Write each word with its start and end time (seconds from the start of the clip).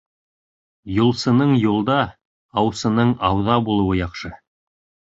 Юлсының 0.95 1.53
юлда, 1.65 1.99
аусының 2.65 3.15
ауҙа 3.31 3.63
булыуы 3.71 4.03
яҡшы. 4.05 4.37